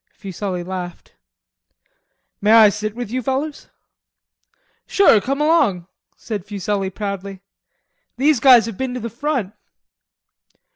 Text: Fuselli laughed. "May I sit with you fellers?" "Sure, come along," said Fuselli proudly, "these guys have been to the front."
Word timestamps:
Fuselli 0.17 0.63
laughed. 0.63 1.11
"May 2.41 2.53
I 2.53 2.69
sit 2.69 2.95
with 2.95 3.11
you 3.11 3.21
fellers?" 3.21 3.69
"Sure, 4.87 5.21
come 5.21 5.39
along," 5.39 5.85
said 6.15 6.43
Fuselli 6.43 6.89
proudly, 6.89 7.43
"these 8.17 8.39
guys 8.39 8.65
have 8.65 8.77
been 8.79 8.95
to 8.95 8.99
the 8.99 9.11
front." 9.11 9.53